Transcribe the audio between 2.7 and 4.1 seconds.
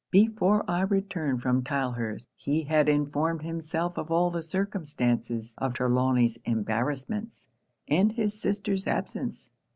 informed himself of